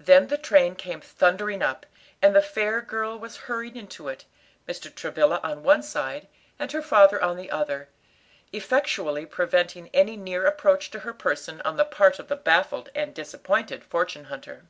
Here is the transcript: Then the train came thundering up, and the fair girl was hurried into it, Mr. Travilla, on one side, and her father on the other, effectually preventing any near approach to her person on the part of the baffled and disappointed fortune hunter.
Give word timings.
Then 0.00 0.26
the 0.26 0.38
train 0.38 0.74
came 0.74 1.00
thundering 1.00 1.62
up, 1.62 1.86
and 2.20 2.34
the 2.34 2.42
fair 2.42 2.80
girl 2.80 3.16
was 3.16 3.36
hurried 3.46 3.76
into 3.76 4.08
it, 4.08 4.24
Mr. 4.68 4.92
Travilla, 4.92 5.38
on 5.44 5.62
one 5.62 5.84
side, 5.84 6.26
and 6.58 6.72
her 6.72 6.82
father 6.82 7.22
on 7.22 7.36
the 7.36 7.48
other, 7.48 7.88
effectually 8.52 9.24
preventing 9.24 9.88
any 9.94 10.16
near 10.16 10.46
approach 10.46 10.90
to 10.90 10.98
her 11.06 11.14
person 11.14 11.60
on 11.60 11.76
the 11.76 11.84
part 11.84 12.18
of 12.18 12.26
the 12.26 12.34
baffled 12.34 12.88
and 12.92 13.14
disappointed 13.14 13.84
fortune 13.84 14.24
hunter. 14.24 14.64